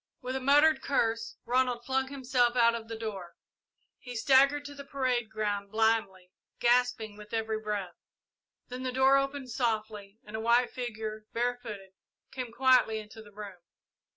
[0.19, 3.21] With a muttered curse, Ronald flung himself out of the room.
[3.99, 7.93] He staggered to the parade ground blindly, gasping with every breath.
[8.67, 11.91] Then the door opened softly and a white figure, barefooted,
[12.31, 13.59] came quietly into the room.